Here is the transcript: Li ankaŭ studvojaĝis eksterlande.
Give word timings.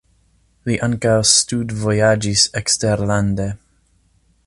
Li 0.69 0.77
ankaŭ 0.87 1.13
studvojaĝis 1.33 2.49
eksterlande. 2.63 3.51